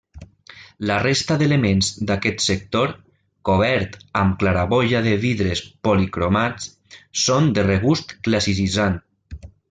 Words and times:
La 0.91 0.95
resta 1.01 1.35
d'elements 1.39 1.89
d'aquest 2.11 2.39
sector, 2.45 2.93
cobert 3.49 3.97
amb 4.21 4.37
claraboia 4.43 5.01
de 5.09 5.13
vidres 5.25 5.61
policromats, 5.89 6.71
són 7.25 7.51
de 7.59 7.67
regust 7.69 8.17
classicitzant. 8.29 8.97